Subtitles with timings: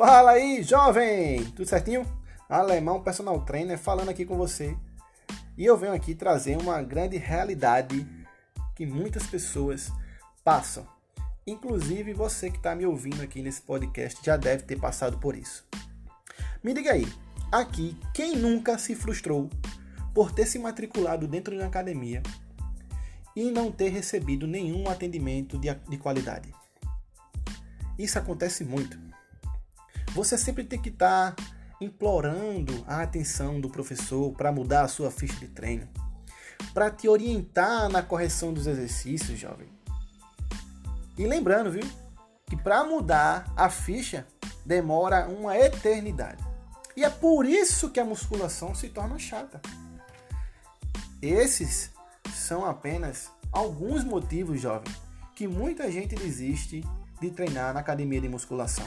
[0.00, 1.44] Fala aí, jovem!
[1.50, 2.06] Tudo certinho?
[2.48, 4.74] Alemão Personal Trainer falando aqui com você.
[5.58, 8.06] E eu venho aqui trazer uma grande realidade
[8.74, 9.92] que muitas pessoas
[10.42, 10.88] passam.
[11.46, 15.66] Inclusive você que está me ouvindo aqui nesse podcast já deve ter passado por isso.
[16.64, 17.06] Me diga aí,
[17.52, 19.50] aqui quem nunca se frustrou
[20.14, 22.22] por ter se matriculado dentro de uma academia
[23.36, 26.54] e não ter recebido nenhum atendimento de, de qualidade?
[27.98, 29.09] Isso acontece muito.
[30.14, 31.44] Você sempre tem que estar tá
[31.80, 35.88] implorando a atenção do professor para mudar a sua ficha de treino,
[36.74, 39.68] para te orientar na correção dos exercícios, jovem.
[41.16, 41.86] E lembrando, viu,
[42.46, 44.26] que para mudar a ficha
[44.66, 46.44] demora uma eternidade.
[46.96, 49.60] E é por isso que a musculação se torna chata.
[51.22, 51.90] Esses
[52.34, 54.92] são apenas alguns motivos, jovem,
[55.34, 56.84] que muita gente desiste
[57.20, 58.86] de treinar na academia de musculação.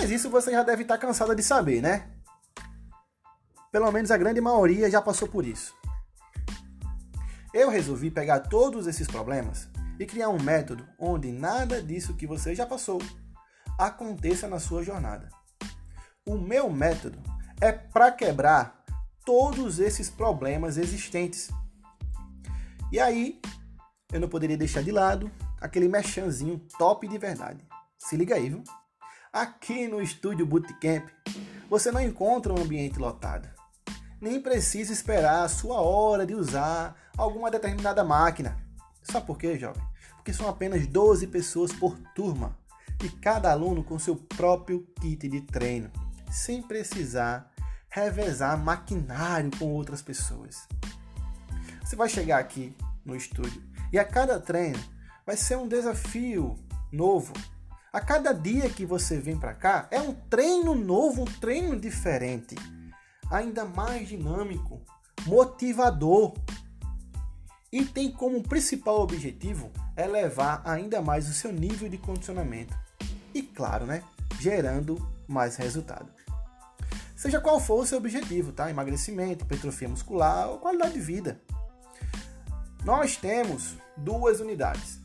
[0.00, 2.08] Mas isso você já deve estar cansada de saber, né?
[3.72, 5.74] Pelo menos a grande maioria já passou por isso.
[7.52, 9.68] Eu resolvi pegar todos esses problemas
[9.98, 13.00] e criar um método onde nada disso que você já passou
[13.76, 15.28] aconteça na sua jornada.
[16.24, 17.18] O meu método
[17.60, 18.84] é para quebrar
[19.24, 21.50] todos esses problemas existentes.
[22.92, 23.40] E aí,
[24.12, 25.28] eu não poderia deixar de lado
[25.60, 27.66] aquele mechanzinho top de verdade.
[27.98, 28.62] Se liga aí, viu?
[29.32, 31.06] Aqui no estúdio Bootcamp,
[31.68, 33.46] você não encontra um ambiente lotado.
[34.18, 38.56] Nem precisa esperar a sua hora de usar alguma determinada máquina.
[39.02, 39.82] Sabe por quê, jovem?
[40.16, 42.56] Porque são apenas 12 pessoas por turma
[43.04, 45.90] e cada aluno com seu próprio kit de treino,
[46.30, 47.52] sem precisar
[47.90, 50.66] revezar maquinário com outras pessoas.
[51.84, 53.62] Você vai chegar aqui no estúdio
[53.92, 54.82] e a cada treino
[55.26, 56.56] vai ser um desafio
[56.90, 57.34] novo.
[57.98, 62.54] A cada dia que você vem para cá é um treino novo, um treino diferente,
[63.28, 64.80] ainda mais dinâmico,
[65.26, 66.32] motivador.
[67.72, 72.72] E tem como principal objetivo elevar ainda mais o seu nível de condicionamento.
[73.34, 74.04] E claro, né,
[74.38, 74.96] gerando
[75.26, 76.08] mais resultado.
[77.16, 78.70] Seja qual for o seu objetivo, tá?
[78.70, 81.40] Emagrecimento, hipertrofia muscular ou qualidade de vida.
[82.84, 85.00] Nós temos duas unidades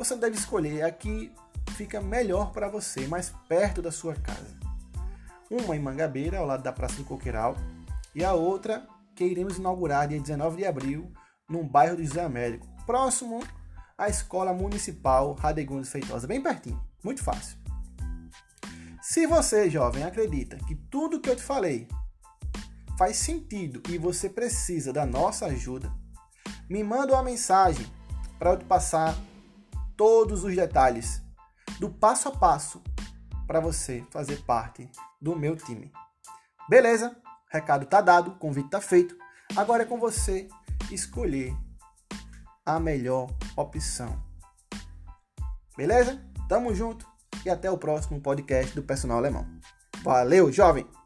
[0.00, 1.30] você deve escolher a que
[1.80, 4.54] fica melhor para você, mais perto da sua casa.
[5.50, 7.56] Uma em Mangabeira, ao lado da Praça do Coqueiral,
[8.14, 11.10] e a outra que iremos inaugurar dia 19 de abril,
[11.48, 13.42] num bairro de José Américo, próximo
[13.96, 17.56] à Escola Municipal Radegundes Feitosa, bem pertinho, muito fácil.
[19.00, 21.88] Se você, jovem, acredita que tudo que eu te falei
[22.98, 25.90] faz sentido e você precisa da nossa ajuda,
[26.68, 27.86] me manda uma mensagem
[28.38, 29.16] para eu te passar
[29.96, 31.22] todos os detalhes
[31.80, 32.82] do passo a passo
[33.46, 34.86] para você fazer parte
[35.18, 35.90] do meu time.
[36.68, 37.16] Beleza?
[37.50, 39.16] Recado tá dado, convite tá feito.
[39.56, 40.46] Agora é com você
[40.90, 41.56] escolher
[42.66, 44.22] a melhor opção.
[45.74, 46.22] Beleza?
[46.48, 47.08] Tamo junto
[47.44, 49.46] e até o próximo podcast do Personal Alemão.
[50.02, 50.99] Valeu, jovem!